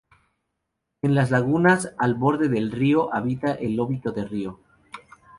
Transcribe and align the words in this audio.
En 1.03 1.13
las 1.13 1.29
lagunas 1.29 1.93
al 1.99 2.15
borde 2.15 2.49
del 2.49 2.71
río 2.71 3.13
habita 3.13 3.53
el 3.53 3.75
lobito 3.75 4.11
de 4.11 4.25
río. 4.25 4.59